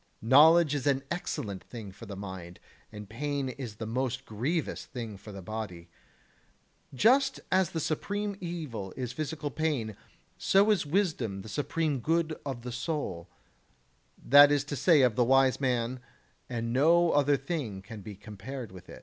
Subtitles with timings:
[0.23, 2.59] Knowledge is an excellent thing for the mind,
[2.91, 5.89] and pain is the most grievous thing for the body.
[6.91, 9.95] Just as the supreme evil is physical pain,
[10.39, 13.29] so is wisdom the supreme good of the soul,
[14.17, 15.99] that is to say of the wise man,
[16.49, 18.99] and no other thing can be compared with it.